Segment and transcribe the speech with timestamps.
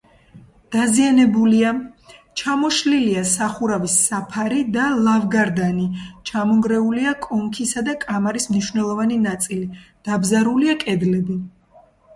[0.75, 1.73] დაზიანებულია:
[2.41, 5.85] ჩამოშლილია სახურავის საფარი და ლავგარდანი,
[6.33, 9.71] ჩამონგრეულია კონქისა და კამარის მნიშვნელოვანი ნაწილი,
[10.09, 11.39] დაბზარულია კედლები.